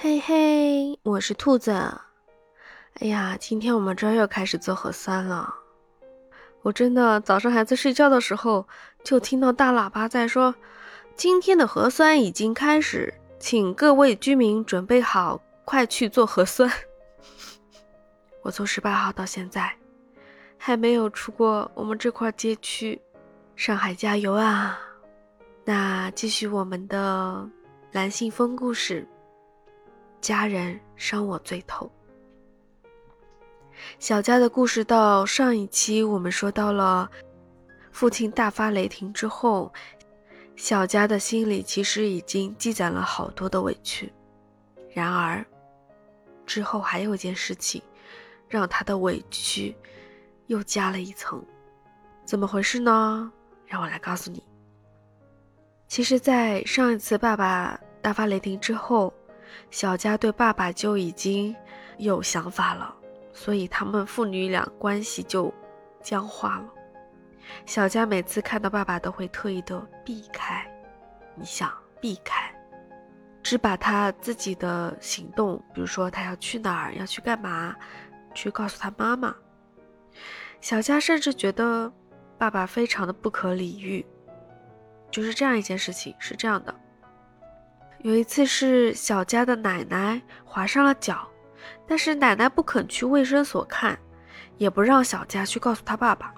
[0.00, 1.72] 嘿嘿，我是兔子。
[3.00, 5.52] 哎呀，今天我们这儿又开始做核酸了。
[6.62, 8.68] 我真的早上还在睡觉的时候，
[9.02, 10.54] 就听到大喇叭在说
[11.16, 16.70] ：“今天的核酸已经开始，请各位居民准备好，快去做核酸。
[18.42, 19.74] ”我从十八号到现在，
[20.56, 23.00] 还没有出过我们这块街区。
[23.56, 24.78] 上海加油啊！
[25.64, 27.44] 那继续我们的
[27.90, 29.04] 蓝信封故事。
[30.20, 31.90] 家人伤我最痛。
[33.98, 37.08] 小佳的故事到上一期我们说到了
[37.92, 39.72] 父亲大发雷霆之后，
[40.56, 44.12] 小佳的心里其实已经积攒了好多的委屈。
[44.90, 45.44] 然而，
[46.44, 47.80] 之后还有一件事情，
[48.48, 49.76] 让他的委屈
[50.46, 51.44] 又加了一层。
[52.24, 53.32] 怎么回事呢？
[53.66, 54.42] 让我来告诉你。
[55.86, 59.12] 其实，在上一次爸爸大发雷霆之后，
[59.70, 61.54] 小佳对爸爸就已经
[61.98, 62.94] 有想法了，
[63.32, 65.52] 所以他们父女俩关系就
[66.02, 66.68] 僵化了。
[67.64, 70.70] 小佳每次看到爸爸都会特意的避开，
[71.34, 72.54] 你想避开，
[73.42, 77.74] 只把他自己的行动，比如说他要去哪儿，要去干嘛，
[78.34, 79.34] 去告诉他妈妈。
[80.60, 81.92] 小佳甚至觉得
[82.36, 84.04] 爸爸非常的不可理喻。
[85.10, 86.74] 就是这样一件事情，是这样的。
[88.02, 91.28] 有一次是小佳的奶奶划伤了脚，
[91.86, 93.98] 但是奶奶不肯去卫生所看，
[94.56, 96.32] 也不让小佳去告诉他爸爸。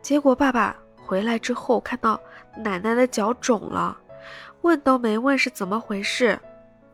[0.00, 2.20] 结果爸爸回来之后看到
[2.56, 3.96] 奶奶的脚肿了，
[4.62, 6.38] 问都没问是怎么回事，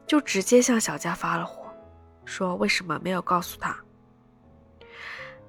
[0.06, 1.64] 就直接向小佳发了火，
[2.26, 3.74] 说为什么没有告诉他。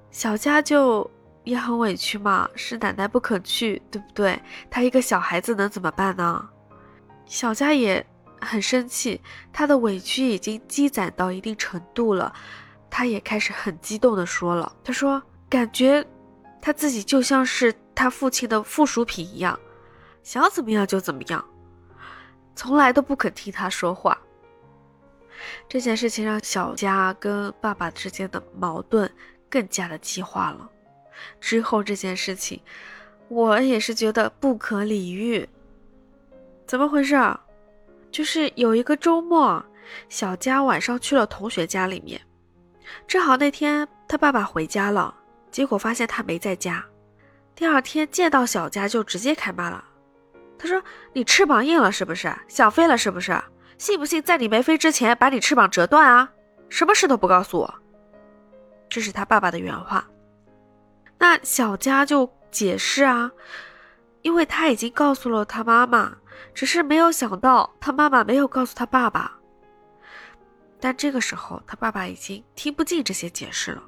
[0.09, 1.09] 小佳就
[1.43, 4.41] 也很委屈嘛，是奶奶不肯去，对不对？
[4.69, 6.49] 他一个小孩子能怎么办呢？
[7.29, 8.03] 小佳也
[8.41, 9.21] 很生气，
[9.53, 12.33] 他的委屈已经积攒到一定程度了，
[12.89, 16.03] 他也开始很激动的说了：“他说，感觉
[16.59, 19.57] 他自己就像是他父亲的附属品一样，
[20.23, 21.45] 想怎么样就怎么样，
[22.55, 24.19] 从来都不肯听他说话。”
[25.69, 29.09] 这件事情让小佳跟爸爸之间的矛盾
[29.47, 30.67] 更加的激化了。
[31.39, 32.59] 之后这件事情，
[33.27, 35.47] 我也是觉得不可理喻。
[36.69, 37.19] 怎么回事？
[38.11, 39.65] 就是有一个周末，
[40.07, 42.21] 小佳晚上去了同学家里面，
[43.07, 45.11] 正好那天他爸爸回家了，
[45.49, 46.85] 结果发现他没在家。
[47.55, 49.83] 第二天见到小佳就直接开骂了，
[50.59, 50.79] 他说
[51.11, 52.31] ：“你翅膀硬了是不是？
[52.47, 53.35] 想飞了是不是？
[53.79, 56.31] 信不信在你没飞之前把你翅膀折断啊？
[56.69, 57.73] 什么事都不告诉我。”
[58.87, 60.07] 这是他爸爸的原话。
[61.17, 63.31] 那小佳就解释啊，
[64.21, 66.15] 因为他已经告诉了他妈妈。
[66.53, 69.35] 只是没有想到，他妈妈没有告诉他爸爸。
[70.79, 73.83] 但这个时候，他爸爸已经听不进这些解释了，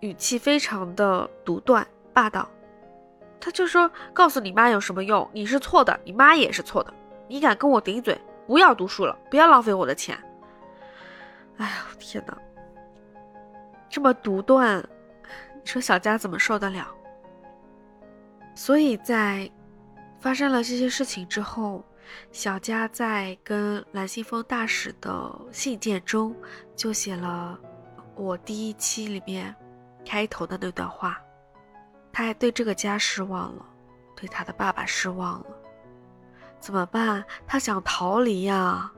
[0.00, 2.48] 语气非常的独断霸道。
[3.38, 5.28] 他就说：“告诉你妈有什么用？
[5.32, 6.92] 你是错的，你妈也是错的。
[7.28, 10.18] 你敢跟我顶嘴，不要读书了，不要浪费我的钱。”
[11.58, 12.36] 哎呀，天哪！
[13.88, 14.82] 这么独断，
[15.54, 16.88] 你说小佳怎么受得了？
[18.54, 19.50] 所以在。
[20.20, 21.82] 发生了这些事情之后，
[22.30, 26.36] 小佳在跟蓝信封大使的信件中
[26.76, 27.58] 就写了
[28.14, 29.54] 我第一期里面
[30.04, 31.18] 开头的那段话。
[32.12, 33.64] 他还对这个家失望了，
[34.14, 35.46] 对他的爸爸失望了。
[36.58, 37.24] 怎么办？
[37.46, 38.92] 他想逃离呀，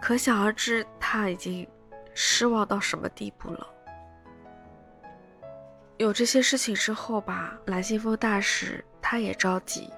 [0.00, 1.66] 可想而知他已经
[2.12, 3.66] 失望到什么地步了。
[5.96, 9.88] 有这些事情之后吧，蓝信封大使他也着急。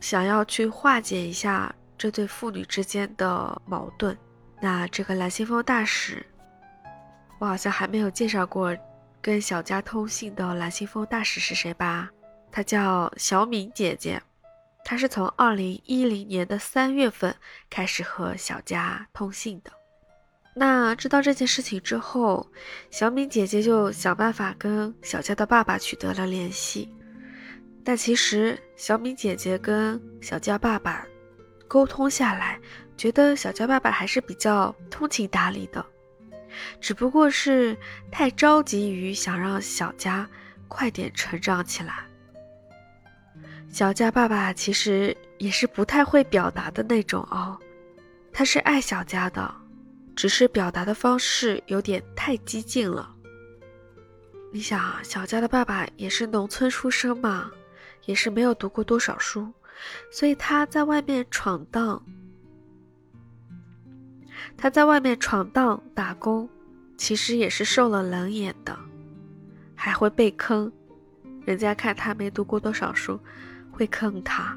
[0.00, 4.16] 想要去化解一下这对父女之间的矛盾，
[4.60, 6.24] 那这个蓝信封大使，
[7.38, 8.76] 我好像还没有介绍过
[9.20, 12.08] 跟小佳通信的蓝信封大使是谁吧？
[12.50, 14.20] 她叫小敏姐姐，
[14.84, 17.34] 她是从二零一零年的三月份
[17.68, 19.70] 开始和小佳通信的。
[20.52, 22.50] 那知道这件事情之后，
[22.90, 26.92] 小敏姐姐就想办法跟小佳的爸爸取得了联系。
[27.90, 31.04] 但其实，小敏姐姐跟小佳爸爸
[31.66, 32.56] 沟通下来，
[32.96, 35.84] 觉得小佳爸爸还是比较通情达理的，
[36.80, 37.76] 只不过是
[38.08, 40.24] 太着急于想让小佳
[40.68, 42.04] 快点成长起来。
[43.68, 47.58] 小佳爸爸其实也是不太会表达的那种哦，
[48.32, 49.52] 他是爱小佳的，
[50.14, 53.12] 只是表达的方式有点太激进了。
[54.52, 57.50] 你想，小佳的爸爸也是农村出生嘛？
[58.06, 59.52] 也是没有读过多少书，
[60.10, 62.02] 所以他在外面闯荡，
[64.56, 66.48] 他在外面闯荡打工，
[66.96, 68.78] 其实也是受了冷眼的，
[69.74, 70.70] 还会被坑。
[71.44, 73.18] 人家看他没读过多少书，
[73.72, 74.56] 会坑他，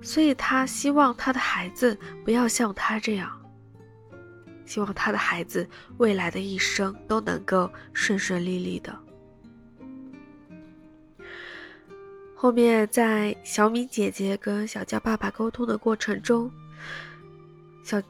[0.00, 3.30] 所以他希望他的孩子不要像他这样，
[4.64, 5.68] 希望他的孩子
[5.98, 8.98] 未来的一生都能够顺顺利利的。
[12.38, 16.50] 后面在小敏姐姐跟小佳爸爸沟通的过程中，
[17.82, 18.00] 小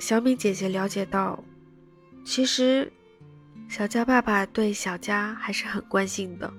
[0.00, 1.42] 小敏姐姐了解到，
[2.24, 2.92] 其实
[3.68, 6.52] 小佳爸爸对小佳还是很关心的。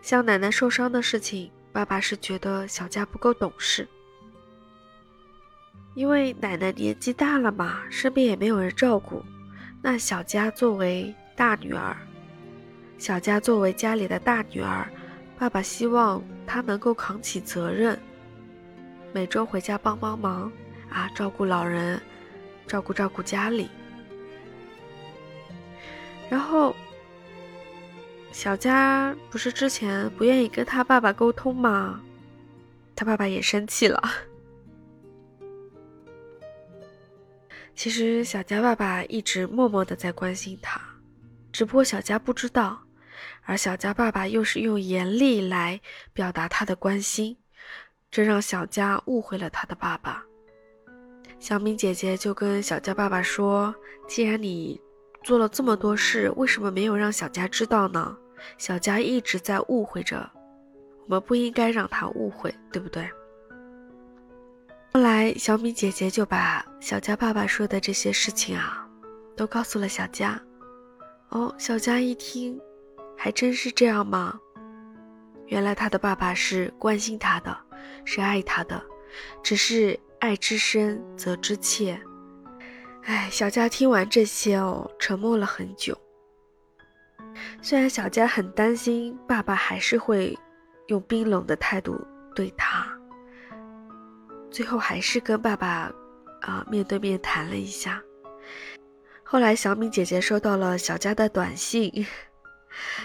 [0.00, 3.88] 像奶奶受伤的事情，爸爸是觉得小佳不够懂事，
[5.94, 9.20] 因为奶奶年纪大了嘛，身边也没有人照顾。
[9.82, 11.96] 那小佳作为大女儿。
[13.02, 14.88] 小佳作为家里的大女儿，
[15.36, 17.98] 爸爸希望她能够扛起责任，
[19.12, 20.52] 每周回家帮帮忙
[20.88, 22.00] 啊，照顾老人，
[22.64, 23.68] 照顾照顾家里。
[26.30, 26.76] 然后，
[28.30, 32.00] 小佳不是之前不愿意跟他爸爸沟通吗？
[32.94, 34.00] 他爸爸也生气了。
[37.74, 40.80] 其实小佳爸爸一直默默的在关心他，
[41.50, 42.80] 只不过小佳不知道。
[43.44, 45.80] 而小佳爸爸又是用严厉来
[46.12, 47.36] 表达他的关心，
[48.10, 50.24] 这让小佳误会了他的爸爸。
[51.38, 53.74] 小敏姐姐就跟小佳爸爸说
[54.06, 54.80] ：“既然你
[55.24, 58.16] 做了这么多事，为什么没有让小佳知道呢？
[58.58, 60.30] 小佳一直在误会着，
[61.06, 63.08] 我们不应该让他误会，对不对？”
[64.94, 68.86] 后来，小敏姐姐就把小佳爸爸说的这些事情啊，
[69.34, 70.40] 都告诉了小佳。
[71.30, 72.60] 哦，小佳一听。
[73.22, 74.36] 还真是这样吗？
[75.46, 77.56] 原来他的爸爸是关心他的，
[78.04, 78.82] 是爱他的，
[79.44, 81.96] 只是爱之深责之切。
[83.04, 85.96] 哎，小佳听完这些哦，沉默了很久。
[87.62, 90.36] 虽然小佳很担心爸爸还是会
[90.88, 92.04] 用冰冷的态度
[92.34, 92.84] 对他，
[94.50, 95.92] 最后还是跟爸爸
[96.40, 98.02] 啊面对面谈了一下。
[99.22, 102.04] 后来小敏姐姐收到了小佳的短信。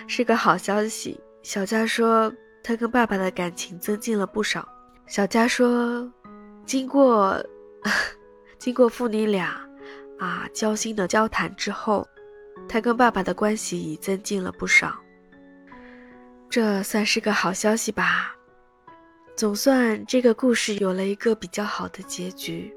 [0.08, 2.34] 是个好消息，小佳说
[2.64, 4.68] 她跟爸爸的感情增进了不少。
[5.08, 6.12] 小佳说，
[6.66, 7.42] 经过
[8.58, 9.60] 经过父女俩
[10.20, 12.08] 啊交心的交谈之后，
[12.68, 14.96] 她跟爸爸的关系已增进了不少。
[16.50, 18.34] 这算是个好消息吧？
[19.36, 22.74] 总算这个故事有了一个比较好的结局。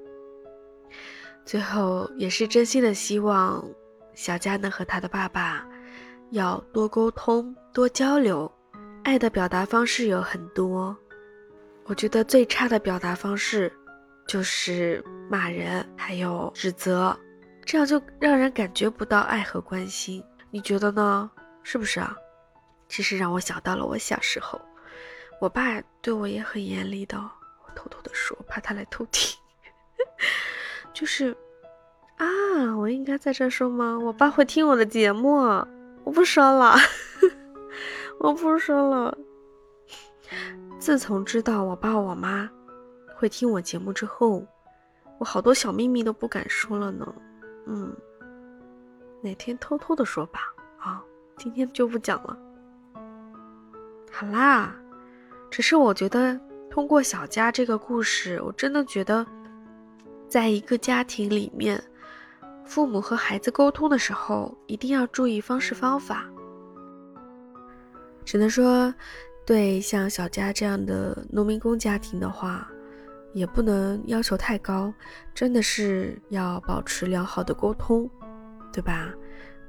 [1.47, 3.65] 最后也是真心的希望
[4.15, 5.67] 小佳能和他的爸爸。
[6.31, 8.51] 要多沟通，多交流。
[9.03, 10.97] 爱的表达方式有很多，
[11.85, 13.73] 我觉得最差的表达方式
[14.29, 17.17] 就是骂人，还有指责，
[17.65, 20.23] 这样就让人感觉不到爱和关心。
[20.51, 21.31] 你觉得呢？
[21.63, 22.17] 是不是啊？
[22.89, 24.61] 其实让我想到了我小时候，
[25.41, 27.17] 我爸对我也很严厉的。
[27.19, 29.39] 我偷偷的说，怕他来偷听。
[30.93, 31.37] 就是
[32.17, 33.99] 啊，我应该在这说吗？
[33.99, 35.67] 我爸会听我的节目。
[36.05, 36.77] 我不说了，
[38.19, 39.17] 我不说 了。
[40.79, 42.51] 自从知道我爸我妈
[43.15, 44.45] 会听我节目之后，
[45.19, 47.15] 我好多小秘密都不敢说了呢。
[47.67, 47.95] 嗯，
[49.23, 50.41] 哪天偷偷的说吧。
[50.79, 51.05] 啊，
[51.37, 52.37] 今天就不讲了。
[54.11, 54.75] 好啦，
[55.51, 59.25] 只是我觉得通过小佳这个故事，我真的觉得，
[60.29, 61.83] 在一个家庭里面。
[62.71, 66.31] 父母和孩子沟通的时候，一定要注意方式方法。
[68.25, 68.95] 只能说，
[69.45, 72.71] 对像小佳这样的农民工家庭的话，
[73.33, 74.95] 也不能要求太高，
[75.35, 78.09] 真的是要保持良好的沟通，
[78.73, 79.13] 对吧？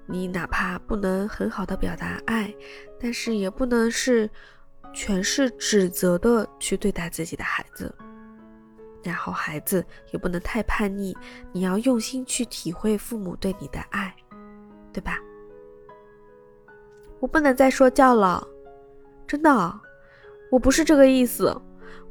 [0.05, 2.53] 你哪怕不能很好的表达爱，
[2.99, 4.29] 但是也不能是
[4.93, 7.91] 全是指责的去对待自己的孩子。
[9.03, 11.15] 然后孩子也不能太叛逆，
[11.51, 14.13] 你要用心去体会父母对你的爱，
[14.93, 15.17] 对吧？
[17.19, 18.47] 我不能再说教了，
[19.27, 19.79] 真的，
[20.51, 21.55] 我不是这个意思，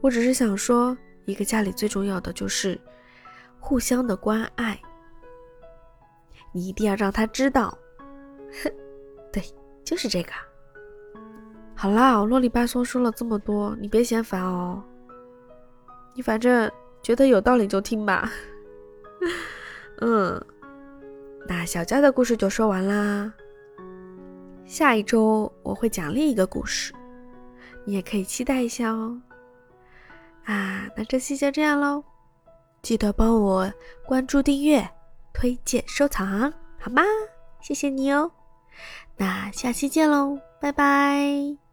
[0.01, 2.81] 我只是想说，一个家里最重要的就是
[3.59, 4.81] 互相的关爱，
[6.53, 7.77] 你一定要让他知道。
[8.63, 8.73] 哼，
[9.33, 9.43] 对，
[9.85, 10.33] 就是这个。
[11.75, 14.83] 好啦，我啰里吧嗦说了这么多，你别嫌烦哦。
[16.21, 16.71] 反正
[17.03, 18.31] 觉得有道理就听吧。
[20.01, 20.43] 嗯，
[21.47, 23.33] 那小佳的故事就说完啦。
[24.65, 26.93] 下一周我会讲另一个故事，
[27.85, 29.21] 你也可以期待一下哦。
[30.45, 32.03] 啊，那这期就这样喽，
[32.83, 33.73] 记得帮我
[34.07, 34.89] 关注、订阅、
[35.33, 37.03] 推荐、收藏，好吗？
[37.61, 38.31] 谢谢你哦。
[39.17, 41.70] 那下期见喽，拜拜。